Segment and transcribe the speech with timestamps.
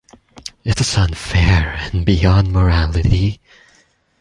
[0.63, 3.39] It’s unfair and beyond morality.